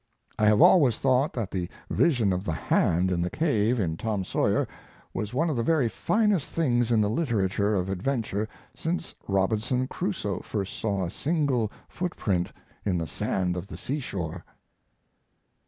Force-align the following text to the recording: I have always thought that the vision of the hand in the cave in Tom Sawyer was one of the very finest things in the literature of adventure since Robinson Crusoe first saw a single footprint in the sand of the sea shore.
I 0.39 0.47
have 0.47 0.63
always 0.63 0.97
thought 0.97 1.33
that 1.33 1.51
the 1.51 1.69
vision 1.91 2.33
of 2.33 2.43
the 2.43 2.53
hand 2.53 3.11
in 3.11 3.21
the 3.21 3.29
cave 3.29 3.79
in 3.79 3.97
Tom 3.97 4.23
Sawyer 4.23 4.67
was 5.13 5.31
one 5.31 5.47
of 5.47 5.55
the 5.55 5.61
very 5.61 5.87
finest 5.87 6.49
things 6.49 6.91
in 6.91 7.01
the 7.01 7.07
literature 7.07 7.75
of 7.75 7.87
adventure 7.87 8.49
since 8.73 9.13
Robinson 9.27 9.85
Crusoe 9.87 10.39
first 10.39 10.73
saw 10.79 11.05
a 11.05 11.11
single 11.11 11.71
footprint 11.87 12.51
in 12.83 12.97
the 12.97 13.05
sand 13.05 13.55
of 13.55 13.67
the 13.67 13.77
sea 13.77 13.99
shore. 13.99 14.43